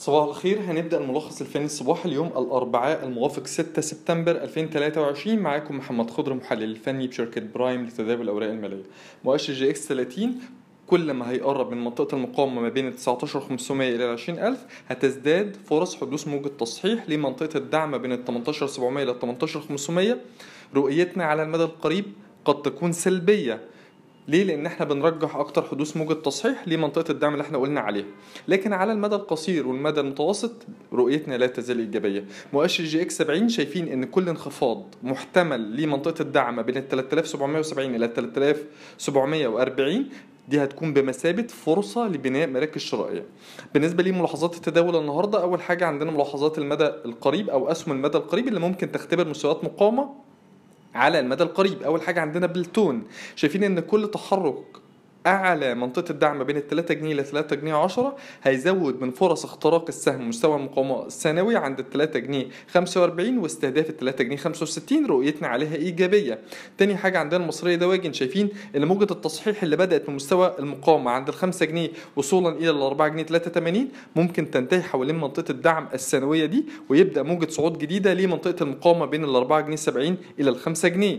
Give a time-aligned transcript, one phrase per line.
[0.00, 0.60] صباح الخير.
[0.60, 7.06] هنبدأ الملخص الفني الصباحي اليوم الأربعاء الموافق 6 سبتمبر 2023 معاكم محمد خضر محلل الفني
[7.06, 8.82] بشركة برايم لتداول الأوراق المالية.
[9.24, 10.34] مؤشر EGX 30
[10.86, 16.28] كل ما هيقرب من منطقة المقاومة ما بين ال 19500 إلى 20000 هتزداد فرص حدوث
[16.28, 20.16] موجة تصحيح لمنطقة الدعم ما بين ال 18700 إلى 18500
[20.74, 22.04] رؤيتنا على المدى القريب
[22.44, 23.60] قد تكون سلبية.
[24.30, 28.04] ليه؟ لأن إحنا بنرجح أكتر حدوث موجة تصحيح لمنطقة الدعم اللي إحنا قلنا عليها.
[28.48, 30.52] لكن على المدى القصير والمدى المتوسط
[30.92, 32.24] رؤيتنا لا تزال إيجابية.
[32.52, 40.08] مؤشر EGX 70 شايفين إن كل انخفاض محتمل لمنطقة الدعم بين ال 3770 إلى 3740
[40.48, 43.24] دي هتكون بمثابة فرصة لبناء مراكز شرائية.
[43.74, 48.60] بالنسبة لملاحظات التداول النهاردة أول حاجة عندنا ملاحظات المدى القريب أو أسهم المدى القريب اللي
[48.60, 50.29] ممكن تختبر مستويات مقاومة
[50.94, 51.82] على المدى القريب.
[51.82, 53.02] أول حاجة عندنا بالتون.
[53.36, 54.64] شايفين إن كل تحرك
[55.26, 59.44] أعلى منطقة الدعم ما بين ال 3 جنيه ل 3 جنيه 10 هيزود من فرص
[59.44, 65.06] اختراق السهم مستوى المقاومة السنوي عند ال 3 جنيه 45 واستهداف ال 3 جنيه 65
[65.06, 66.38] رؤيتنا عليها إيجابية.
[66.78, 71.28] تاني حاجة عندنا المصرية دواجن شايفين إن موجة التصحيح اللي بدأت من مستوى المقاومة عند
[71.28, 76.46] ال 5 جنيه وصولا إلى ال 4 جنيه 83 ممكن تنتهي حوالين منطقة الدعم السنوية
[76.46, 80.88] دي ويبدأ موجة صعود جديدة لمنطقة المقاومة بين ال 4 جنيه 70 إلى ال 5
[80.88, 81.18] جنيه.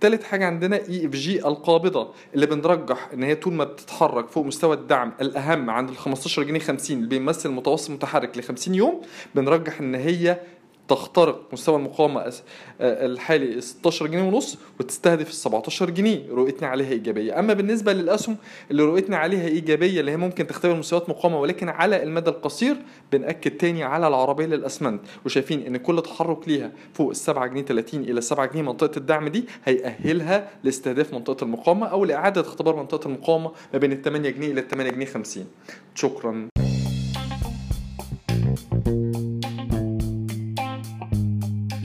[0.00, 5.12] تالت حاجة عندنا EFG القابضة اللي بنرجح إن هي طول ما بتتحرك فوق مستوى الدعم
[5.20, 9.02] الأهم عند ال 15 جنيه 50 اللي بيمثل متوسط متحرك ل 50 يوم
[9.34, 10.40] بنرجح إن هي
[10.88, 12.32] تخترق مستوى المقاومة
[12.80, 17.38] الحالي 16 جنيه ونص وتستهدف ال 17 جنيه رؤيتنا عليها إيجابية.
[17.38, 18.36] أما بالنسبة للأسهم
[18.70, 22.76] اللي رؤيتنا عليها إيجابية اللي هي ممكن تختبر مستويات مقاومة ولكن على المدى القصير
[23.12, 28.00] بنأكد تاني على العربية للأسمنت وشايفين إن كل تحرك ليها فوق ال 7 جنيه 30
[28.00, 33.52] إلى 7 جنيه منطقة الدعم دي هيأهلها لاستهداف منطقة المقاومة أو لإعادة اختبار منطقة المقاومة
[33.72, 35.46] ما بين ال 8 جنيه إلى ال 8 جنيه 50
[35.94, 36.48] شكرا.